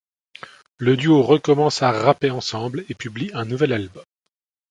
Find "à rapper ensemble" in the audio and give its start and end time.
1.83-2.85